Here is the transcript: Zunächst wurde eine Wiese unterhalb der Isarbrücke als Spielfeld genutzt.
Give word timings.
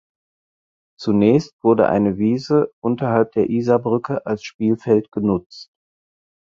Zunächst 0.99 1.53
wurde 1.63 1.87
eine 1.87 2.17
Wiese 2.17 2.71
unterhalb 2.83 3.33
der 3.33 3.51
Isarbrücke 3.51 4.25
als 4.25 4.41
Spielfeld 4.43 5.11
genutzt. 5.11 5.69